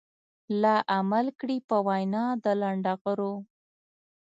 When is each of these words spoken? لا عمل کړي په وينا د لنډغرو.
لا 0.61 0.75
عمل 0.95 1.25
کړي 1.39 1.57
په 1.69 1.77
وينا 1.87 2.25
د 2.43 2.45
لنډغرو. 2.61 3.33